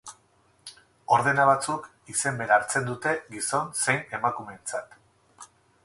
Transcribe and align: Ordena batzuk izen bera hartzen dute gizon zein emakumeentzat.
Ordena 1.17 1.45
batzuk 1.49 1.85
izen 2.15 2.41
bera 2.41 2.57
hartzen 2.57 2.89
dute 2.91 3.15
gizon 3.37 3.71
zein 3.85 4.03
emakumeentzat. 4.21 4.99